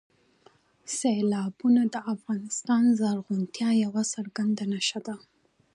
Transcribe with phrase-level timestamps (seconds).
[0.97, 5.15] سیلابونه د افغانستان د زرغونتیا یوه څرګنده نښه ده.